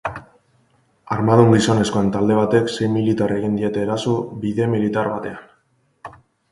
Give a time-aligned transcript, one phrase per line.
[1.15, 6.19] Armadun gizonezkoen talde batek sei militarri egin diete eraso, bide militar batean.